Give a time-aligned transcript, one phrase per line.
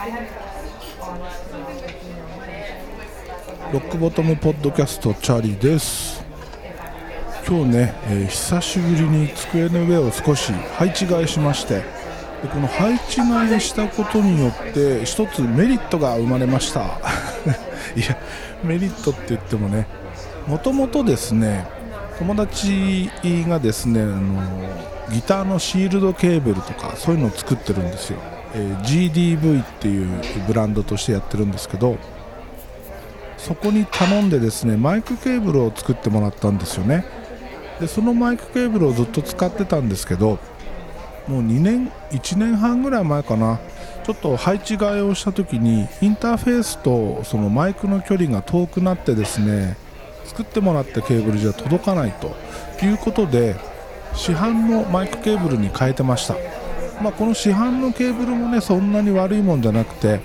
[0.00, 0.06] ロ
[3.78, 6.24] ックボトムポッドキャストチャリです。
[7.46, 11.84] 今日ね、えー、久しぶりに机の上を少し配置替えしましてで
[12.50, 16.80] この配置替えしたことによって一つメリットが生まれました。
[17.94, 18.16] いや
[18.64, 19.86] メリットって言ってもね
[20.46, 21.66] もともとですね
[22.18, 24.40] 友達がですねあの
[25.10, 28.18] ギターのシールドケーブルとかそういうのを作ってるんですよ、
[28.54, 30.08] え、GDV っていう
[30.46, 31.96] ブランドとしてやってるんですけど
[33.36, 37.04] そこに頼んでですねマイクケーブルを作ってもらったんですよね。
[37.80, 40.38] でそのマイクケーブルをずっと使ってたんですけど
[41.26, 43.58] もう2年1年半ぐらい前かな。
[44.04, 49.76] ちょっと配置替えをした時にインターフェースとそのマイクの距離が遠くなってですね
[50.24, 52.34] 作ってもらったケーブルじゃ届かないと
[52.84, 53.54] いうことで
[54.14, 56.34] 市販のマイクケーブルに変えてました、
[57.02, 60.20] まあ、この市販のケーブルもねそんなに悪いもんじゃなくて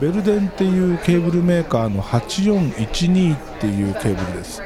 [0.00, 4.60] ベルデンっていうケーブルメーカーの8412っていうケーブルです。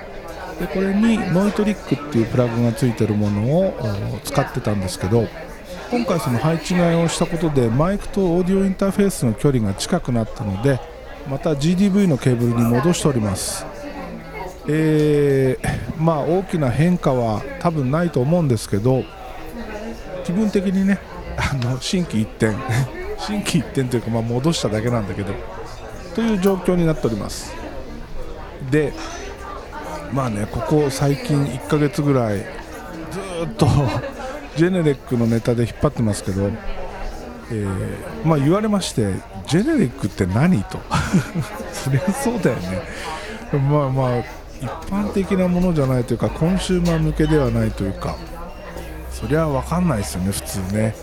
[0.58, 5.28] でこれにノイトリックっていうプラグがついてるものを使ってたんですけど
[5.90, 10.80] 今回その配置換えをしたことでマイクとオーディオインターフェースの距離が近くなったので
[11.30, 13.64] また GDV のケーブルに戻しております。
[14.66, 19.04] えー、まあ大きな変化は多分ないと思うんですけど
[20.24, 20.98] 気分的にね
[21.38, 22.54] あの心機一転
[23.18, 25.32] 心機一転というか、まあ、戻しただけなんだけど
[26.14, 27.54] という状況になっております。
[28.70, 28.92] で
[30.12, 32.44] まあねここ最近1ヶ月ぐらいず
[33.46, 33.66] っと
[34.56, 36.50] ジェネレックのネタで引っ張ってますけど、
[37.52, 39.12] えー、まあ、言われまして
[39.46, 40.80] Genelec って何と？
[41.72, 42.82] そりゃそうだよね。
[43.52, 48.16] まあまあ一般的なものじゃないというかコンシューマー向けではないというか
[49.12, 50.94] そりゃ分かんないですよね普通ね。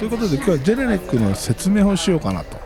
[0.00, 2.56] ということで今日は Genelec の説明をしようかなと。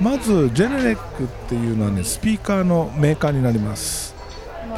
[0.00, 4.14] まず Genelec っていうのはねスピーカーのメーカーになります。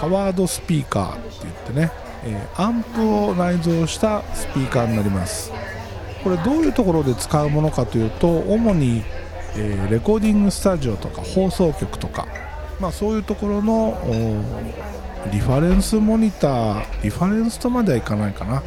[0.01, 1.93] パワードスピーカーって言ってね、
[2.25, 5.53] えー、アンプを内蔵したスピーカーになります。
[6.25, 9.05] これどういうところで使うものかというと主に、
[9.55, 12.27] えー、レコーディングスタジオとか放送局とか、
[12.81, 13.99] まあ、そういうところの
[15.31, 18.63] リファレンスモニターリファレンスとまではいかないかな。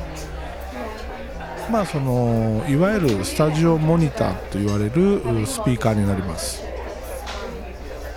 [1.69, 6.63] まあ、そのいわゆるスタジオモニターと言われるスピーカーになります。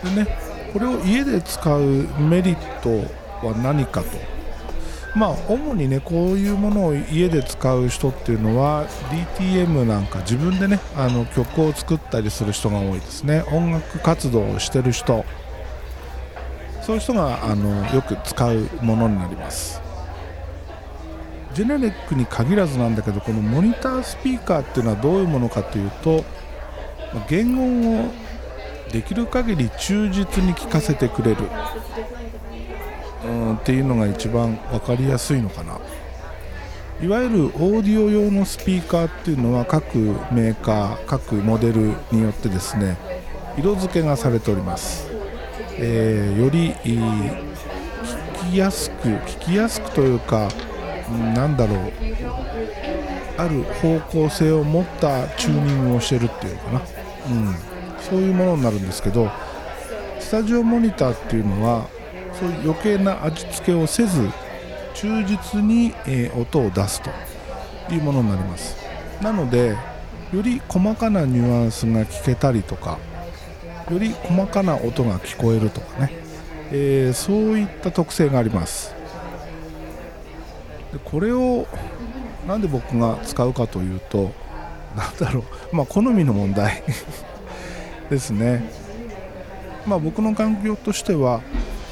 [0.04, 0.38] でね
[0.72, 1.81] これを家で使う
[2.19, 2.91] メリット
[3.47, 4.06] は何かと。
[5.14, 8.86] まあ主にねこういうものを家で使う人っていうのは
[9.38, 13.42] DTM なんか自分でねあの曲を作ったりする人が多いですね。
[13.50, 15.25] 音楽活動をしてる人。
[16.82, 19.88] そういう人があのよく使うものになります。
[21.54, 26.25] ジェネレックに限らずなんだけどこのモニタースピーカーっていうのはどういうものかというと
[27.28, 28.12] 言音を
[28.92, 31.44] できる限り忠実に聞かせてくれる、
[33.25, 35.78] うん、っていうのが一番分かりやすいのかな。
[37.00, 39.98] いわゆるオーディオ用のスピーカーっていうのは各
[40.32, 42.97] メーカー各モデルによってですね
[43.56, 45.06] 色付けがされております、
[45.78, 50.48] えー、より聞きやすく聞きやすくというか
[51.34, 51.92] なんだろう。
[53.38, 56.82] ある方向性を持ったチューニングをしてるっていうのかな、
[57.30, 57.54] うん、
[58.00, 59.30] そういうものになるんですけど
[60.18, 61.86] スタジオモニターっていうのは
[62.32, 64.28] そういう余計な味付けをせず
[64.94, 67.10] 忠実に、えー、音を出すと
[67.94, 68.76] いうものになります。
[69.22, 69.76] なので
[70.32, 72.98] より細かなニュアンスが聞けたりとか
[73.91, 76.12] より細かな音が聞こえるとかね、
[76.72, 78.97] えー、そういった特性があります。
[80.93, 81.66] でこれを
[82.47, 84.32] なんで僕が使うかというと
[84.97, 86.82] なんだろうまあ好みの問題
[88.10, 88.71] ですね。
[89.87, 91.41] まあ僕の環境としては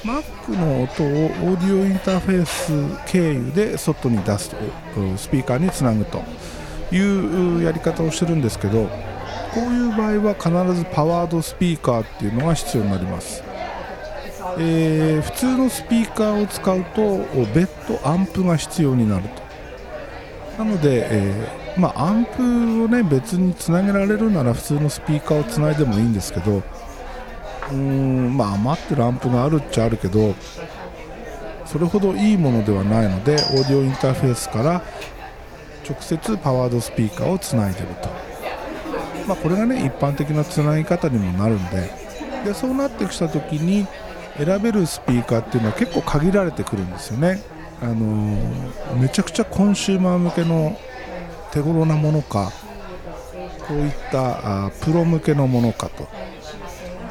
[0.04, 2.72] Mac の音をオーディオインターフェース
[3.06, 4.56] 経由で外に出すと
[5.16, 6.22] スピーカーにつなぐと
[6.92, 8.84] いうやり方をしてるんですけど
[9.54, 13.42] こういう場合は必ずパワードスピーカーっていうのが必要になります。
[14.58, 17.18] えー、普通のスピーカーを使うと
[17.54, 20.64] 別途アンプが必要になると。
[20.64, 30.34] なので、えー、まあ、アンプをね別につなげられるなら普通のスピーカーをつないでもいいんですけどうーんまあ余ってるアンプがあるっちゃあるけど
[31.66, 33.38] それほどいいものではないのでオー
[33.68, 34.82] ディオインターフェースから
[35.86, 38.08] 直接パワードスピーカーをつないでると、
[39.28, 42.06] まあ、これがね一般的なつなぎ方にもなるんで。
[42.46, 43.86] でそうなってきた時に
[44.38, 47.42] 選べるスピーカーっていうのは結構限られてくるんですよね。
[47.82, 48.36] あの、
[48.98, 50.78] めちゃくちゃコンシューマー向けの
[51.52, 52.52] 手頃なものか
[53.66, 56.08] こういったあプロ向けのものかと。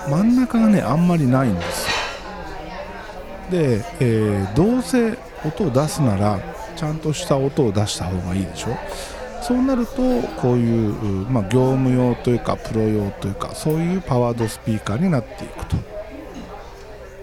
[0.10, 1.88] 真ん中がねあんまりないんです
[3.50, 6.40] で、えー、どうせ音を出すなら
[6.76, 8.78] ちゃんとした音を出した方がいいでしょ。
[9.42, 10.94] そうなるとこういう、
[11.30, 15.78] まあ、業務用というかプロ用というかそういうパワードスピーカーになっていくと。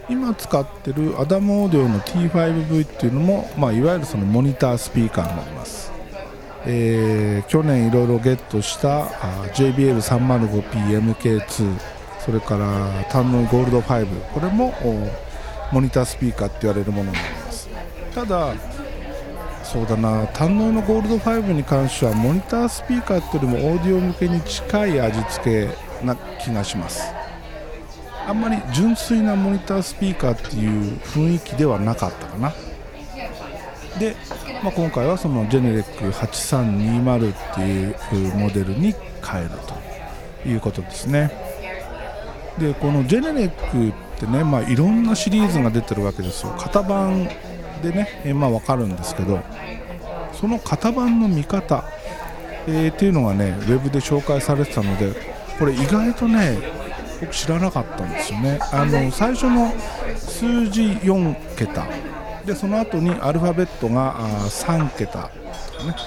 [0.09, 5.93] 今使ってるアダムオーディオの T5V っていうのも、まあ、いわゆるそのモニタースピーカーになります、
[6.67, 9.07] えー、去年いろいろゲットした
[9.55, 14.73] JBL305PMK2 それからタンノイゴールド5これも
[15.73, 17.69] モニタースピーカーって言われるものになります。
[18.15, 18.55] ただ
[19.65, 27.03] そうだな堪能のゴールド5に関してはモニタースピーカーっていうよりもオーディオ向けに近い味付けな気がします。
[28.27, 32.53] あんまり純粋なモニタースピーカーっていう雰囲気ではなかったかな。
[33.99, 34.17] で、
[34.63, 37.61] まあ、今回はそのジェネレック8320って
[38.15, 39.51] いうモデルに変える
[40.43, 41.31] ということですね。
[42.59, 46.55] でこのジェネレックってね、まあ、いろんなシリーズが出てるわけですよ。
[46.59, 47.29] 型番
[47.83, 49.41] でね、えまあ、分かるんですけど
[50.33, 51.85] その型番の見方、
[52.67, 55.13] えー、っていうのがねウェブで紹介されてたので
[55.59, 56.59] これ意外とね
[57.23, 58.59] 僕知らなかったんですよね。
[58.73, 59.73] あの最初の
[60.17, 61.87] 数字4桁。
[62.45, 64.17] でその後にアルファベットが
[64.49, 65.31] 3桁、ね、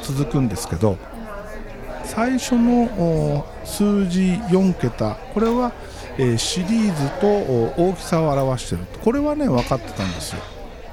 [0.04, 0.98] 続くんですけど
[2.04, 5.16] 最初の数字4桁。
[5.34, 5.72] これは、
[6.18, 7.28] えシリーズと
[7.82, 10.42] 大きさを表しているこれはね分かってたんですよ。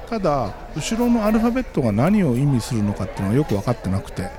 [0.09, 4.29] ただ後ろのアルファベットが何を意味するのかっていうのはよく分かってなくて。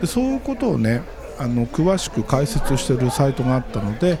[0.00, 1.02] でそういうことをね
[1.38, 4.18] あの詳しく解説してるサイトがあったので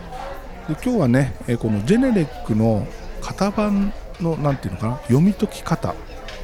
[0.68, 2.86] 今日はねえこのジェネレックの
[3.20, 5.94] 型番の何ていうのかな読み解き方。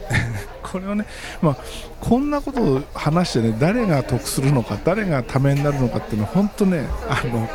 [0.62, 1.04] これをね、
[1.40, 1.56] まあ、
[2.00, 7.48] こんなことを話してね誰が得するのか誰がためになるのかっていうのは本当ねあの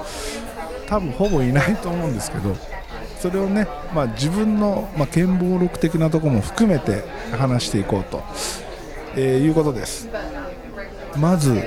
[0.88, 2.56] 多分ほぼいないと思うんですけど
[3.20, 7.04] それをね、まあ、自分の、まあ、見聞録的なところも含めて
[7.38, 8.24] 話していこうと、
[9.16, 10.10] えー、いうことです。
[11.18, 11.64] まず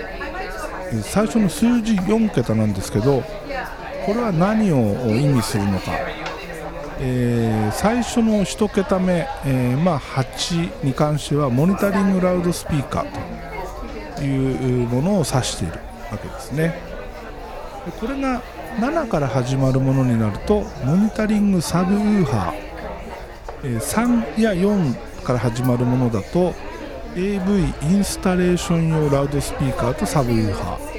[1.03, 3.25] 最初の数字4桁なんですけど
[4.07, 5.91] これは何を意味するのか、
[7.01, 15.73] えー、最初の1桁目、えー、まあ、8に関してはモニタリングラウドスピーカーというものを指している
[16.13, 16.79] わけですね。
[18.01, 18.43] これが
[18.79, 26.55] 7から始まるものになるとモニタリングサブウーハー、3や4から始まるものだと
[27.17, 30.96] AV インスタレーション用ラウドスピーカーとサブウーハー。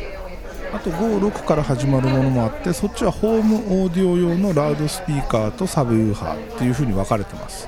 [0.73, 7.67] あと56から始まるものもあってそっちはホームオーディオ用のラウドスピーカーとサブウーハーっていう風に分かれてます。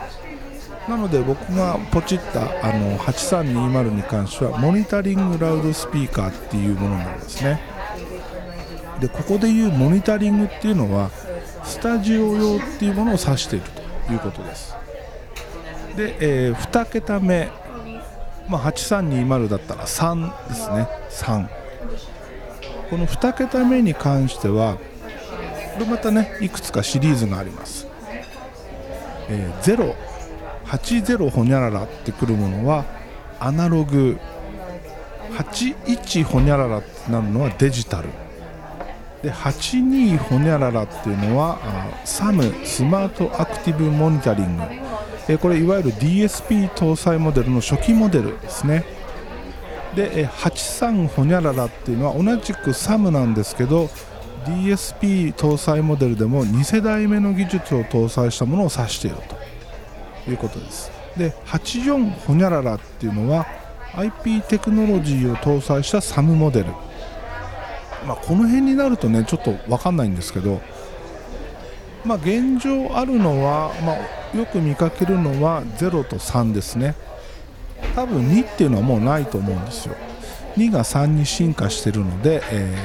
[0.88, 7.62] なので僕がポチったあの8320に関してはモニタリングラウドスピーカーっていうものなんですね。
[9.00, 11.12] でここでいうモニタリングっていうのは
[11.64, 13.66] スタジオ用っていうものを指している
[14.08, 14.76] ということです。
[15.96, 16.18] で、
[16.48, 17.50] えー、2桁目、
[18.48, 20.88] まあ、8320だったら3ですね。
[21.12, 21.59] 3
[22.90, 24.78] この2桁目に関しては
[25.74, 27.88] これまたねいくつかシリーズがあります、
[29.30, 29.96] えー、
[30.66, 32.86] 080ほにゃららってくるものは
[33.40, 34.20] アナログ
[35.32, 38.10] 81ほにゃららってなるのはデジタル。
[39.22, 41.60] で82ホニャララっていうのは
[42.06, 44.64] サムスマートアクティブモニタリング、
[45.28, 48.86] えこれいわゆる DSP 搭載モデルの初期モデルですね。
[49.96, 53.90] で83ホニャララっていうのは同じくサムなんですけど
[54.46, 59.18] DSP 搭載モデルでも2世代目の技術を搭載したものを指している
[60.26, 60.92] ということです。
[61.18, 63.46] で84ホニャララっていうのは
[63.96, 66.68] IP テクノロジーを搭載したサムモデル。
[68.08, 70.62] まあ、この辺になるとねちょっと分かんないんですけど、
[72.06, 76.96] まあ、現状あるのは、まあ、よく見かけるのは0と3ですね。
[77.96, 79.96] 多分2っていうのはもうないと思うんですよ。
[80.58, 82.76] 2が3に進化してるので、え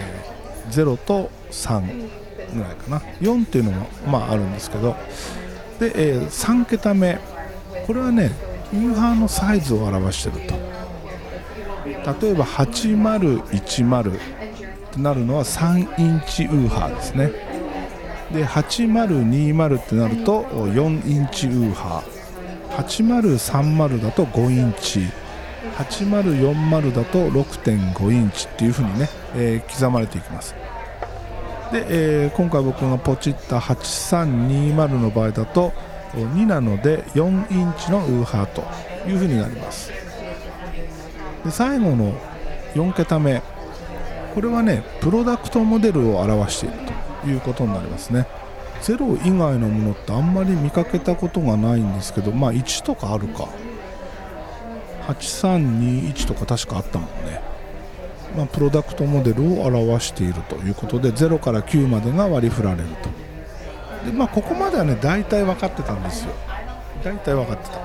[0.70, 2.08] ー、0と3
[2.54, 2.98] ぐらいかな。
[3.20, 4.96] 4っていうのもまああるんですけど。
[5.80, 7.18] で、えー、3桁目。
[7.86, 8.30] これはね
[8.72, 10.54] ウーハーのサイズを表してると。
[12.22, 14.18] 例えば8010っ
[14.92, 17.30] てなるのは3インチウーハーですね。
[18.32, 22.13] で8020ってなると4インチウーハー。
[22.76, 25.00] 8030だと5インチ
[25.76, 30.54] 8040だと6.5インチっていう風にね、えー、刻まれていきます。
[31.72, 35.72] で、えー、今回僕がポチった8320の場合だと
[36.12, 38.62] 2なので4インチのウーハーと
[39.08, 39.90] いう風になります。
[41.44, 42.12] で最後の
[42.74, 43.42] 4桁目
[44.34, 46.76] これはねプロダクトモデルを表している
[47.22, 48.26] ということになりますね。
[48.84, 53.48] 0以外のものってあんまり見かけたことがないんですけどまあ1とかあるか。
[55.06, 57.42] 8321とか確かあったもんね、
[58.36, 64.10] まあ、プロダクトモデルを表しているということで0から9までが割り振られると。
[64.10, 66.32] で、まあ、ここまではね大体分かってたんですよ。
[67.02, 67.80] 大体分かってた。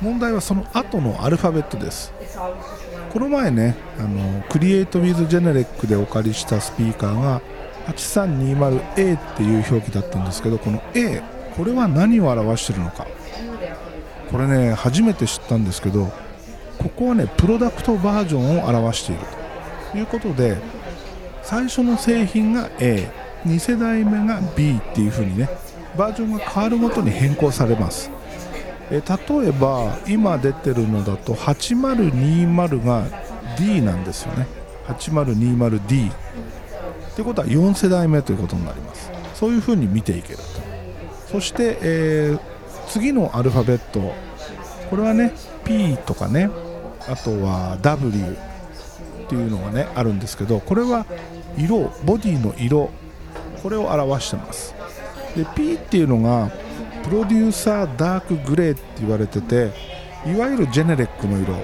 [0.00, 2.12] 問題はその後のアルファベットです。
[3.12, 7.40] この前ねあのクリエイト・ウィズ・ジェネレックでお借りしたスピーカーが
[7.86, 11.22] 8320A っていう表記だったんですけどこの A
[11.56, 13.06] これは何を表しているのか。
[14.30, 16.10] これね初めて知ったんですけど
[16.78, 19.22] ここはねプロダクトバージョンを表している
[19.92, 19.98] と。
[19.98, 20.56] いうことで
[21.42, 25.50] 最初の製品が A2 世代目が B っていう風にね
[25.98, 28.10] バージョンが変わるごとに変更されます。
[28.90, 33.04] え例えば今出てるのだと8020が
[33.58, 34.46] D なんですよね。
[34.86, 36.10] 8020D
[37.12, 39.10] ってことは4世代目ということになります。
[39.34, 40.42] そういう風に見ていけると。
[41.30, 42.40] そして、えー、
[42.88, 44.14] 次のアルファベット
[44.90, 45.32] これはね
[45.64, 46.50] P とかね
[47.08, 48.36] あとは W
[49.24, 51.06] っていうのがねあるんですけどこれは
[51.56, 52.90] 色ボディの色
[53.62, 54.74] これを表してます。
[55.36, 56.50] で P っていうのが
[57.04, 59.72] プロデューサーダークグレーって言われてて
[60.26, 61.54] いわゆるジェネレックの色。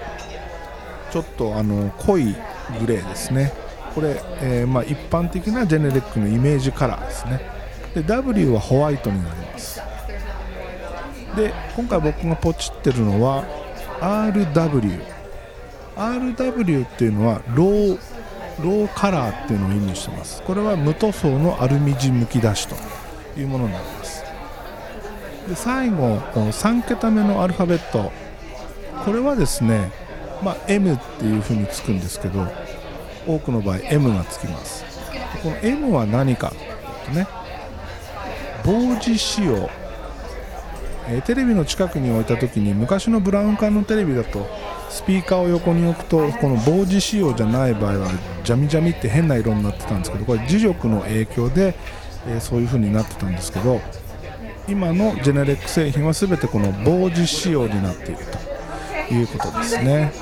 [1.10, 2.34] ちょっとあの濃い
[2.80, 3.52] グレーですね。
[3.98, 7.40] これ、えー、まあ、一般的なジェネレックのイメージカラーですね。
[7.96, 9.82] で W はホワイトになります。
[11.34, 13.44] で今回僕がポチってるのは
[14.00, 15.00] RW
[15.96, 17.98] RW っていうのはロー
[18.62, 20.42] ローカラーっていうのを意味してます。
[20.42, 22.76] これは無塗装のアルミ地むき出しと
[23.36, 24.22] いうものになります。
[25.48, 28.12] で最後この3桁目のアルファベット。
[29.04, 29.90] これはですね、
[30.40, 32.46] まあ、M っていうふうにつくんですけど
[33.26, 34.84] 多くの場合 M がつきます
[35.42, 36.52] この M は何か
[37.06, 37.26] とね
[38.64, 39.70] 防磁仕様
[41.10, 44.46] え、テレビの近くに置いた時に昔のブラウン管のテレビだと
[44.90, 48.10] スピーカーを横に置くとこの防磁仕様じゃない場合は
[48.44, 51.74] ジャミジャミって変な色になってたんですけどこれ磁力の影響で、
[52.26, 53.80] え、そういう風になってたんですけど
[54.68, 58.18] 今のジェネレック製品は全てこの防磁仕様になっている
[59.08, 60.12] ということですね。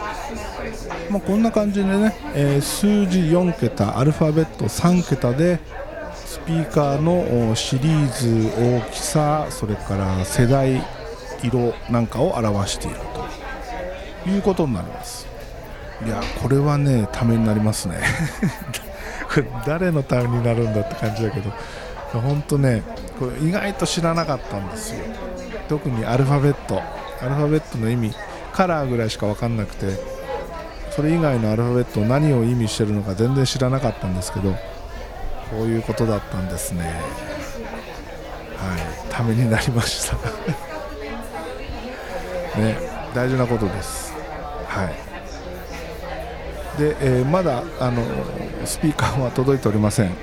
[1.11, 5.61] まあ、こんな感じでね、えー、数字4桁アルファベット3桁で
[6.15, 10.83] スピーカーのシリーズ大きさそれから世代
[11.43, 12.97] 色なんかを表している
[14.25, 15.27] ということになります。
[16.05, 18.01] いやこれはねためになりますね。
[19.67, 21.53] 誰のためになるんだって感じだけど。
[22.13, 22.83] 本当ね
[23.19, 25.05] これ意外と知らなかったんですよ。
[25.69, 26.83] 特にアルファベット。
[27.21, 28.15] アルファベットの意味
[28.53, 30.17] カラーぐらいしか分かんなくて。
[30.97, 34.53] それ以外のアルファベット何を意味してるのか全然知らなかったんですけど
[35.51, 36.85] こういうことだったんですね。
[38.57, 38.91] はい。
[39.11, 40.17] ためになりました。
[42.59, 42.79] ね。
[43.15, 44.15] 大事なことです。
[44.67, 44.95] はい。
[46.81, 48.03] で、えー、まだあの
[48.65, 50.13] スピーカーは届いておりません。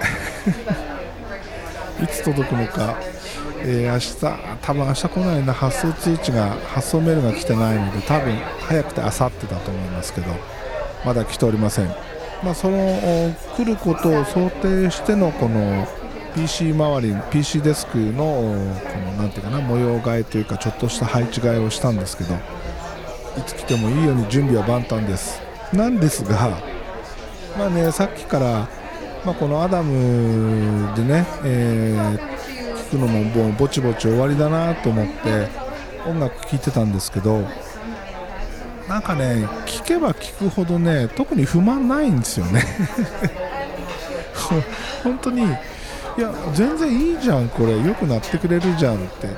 [2.03, 2.95] いつ届くのか、
[3.61, 4.15] えー、明日
[4.61, 5.53] 多分明日来ないな。
[5.53, 8.37] 発送通知が発送メールが来てないので多分
[8.67, 10.62] 早くて明後日だと思いますけど。
[11.05, 11.87] まだ来ておりません。
[12.43, 12.77] まあ、その
[13.55, 15.87] 来ることを想定してのこの
[16.35, 22.37] PC 周り PC デスクのこのなんていうかな模様替えというかちょっとした配置替えをしたんですけどい
[23.45, 25.41] つ来てもいいように準備は万端です。
[25.71, 26.57] なんですが
[27.57, 28.67] まあねさっきから、
[29.25, 35.47] まあ、このアダムでね、えー、聞くのももうぼちぼち終わりだなと思って
[36.05, 37.47] 音楽聴いてたんですけど
[38.87, 42.63] なんかね聞けば聞くほどね特に不満ないんですよね。
[45.03, 45.43] 本当に。
[45.43, 47.77] いや全然いいじゃんこれ。
[47.79, 49.31] 良くなってくれるじゃんって、う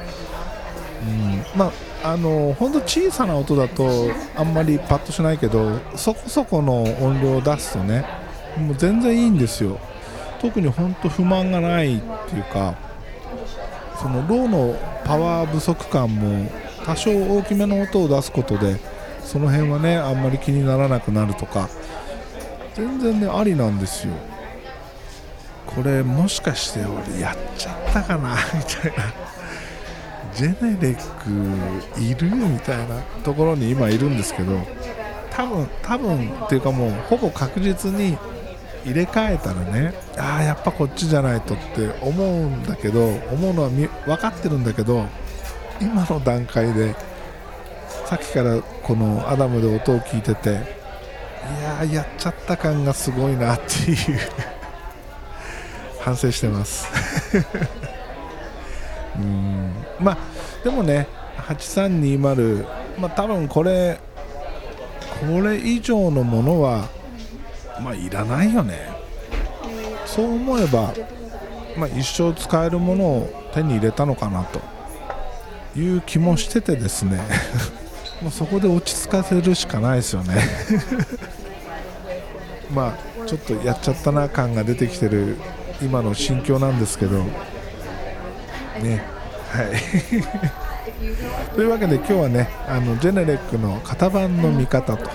[1.10, 1.72] ん、ま
[2.04, 8.06] ああの本当小さな音だとあんまりパッとしないけどそこそこの音量を出すとね
[8.58, 9.80] もう全然いいんですよ。
[10.42, 12.76] 特に本当不満がないっていうか
[14.00, 14.76] そのローの
[15.06, 16.50] パワー不足感も
[16.86, 18.76] 多少大きめの音を出すことで
[19.26, 21.70] その辺はねあんまり気にならなくなるとか
[22.76, 24.14] 全然ねありなんですよ。
[25.66, 29.14] これもしかして俺やっちゃったかなみたいな。
[30.36, 34.60] ジェネレックいるみたいなところに今いるんですけど
[35.32, 38.18] 多分多分っていうかもうほぼ確実に
[38.84, 45.06] 入れ替えたらねああやっぱこっちじゃないとって思うんだけど思うのは分かってるんだけど
[45.80, 46.96] 今の段階で
[48.06, 50.54] さっきからこのアダムで音を聞いててい
[51.64, 54.20] ややっちゃった感がすごいなっていう。
[56.00, 56.88] 反省してます。
[59.18, 59.74] うん。
[60.00, 60.18] まあ
[60.64, 61.08] でもね
[61.48, 62.66] 8320
[63.00, 64.00] まあ多分これ
[65.20, 66.86] これ以上のものは
[67.82, 68.90] まあいらないよね。
[70.06, 70.94] そう思えば、
[71.76, 74.62] まあ、一生使えるものを手に入れたのかなと
[75.78, 77.20] いう気もしててですね。
[78.22, 80.36] もうそこで落ち着かせるしかないですよね。
[82.74, 85.38] まあちょっとやっちゃったな感が出てきてる
[85.82, 87.24] 今の心境なんですけど。
[88.82, 89.04] ね
[89.52, 89.68] はい。
[91.56, 95.10] というわけで今日はねあのジェネレックの型番の見方と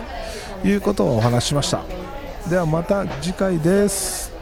[0.64, 1.83] いうことをお話ししました。
[2.49, 4.33] ではまた次回です。